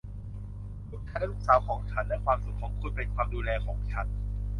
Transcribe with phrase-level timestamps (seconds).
[0.89, 4.07] ลูกชายและลูกสาวของฉัน และความสุขของคุณเป็นความดูแลของฉัน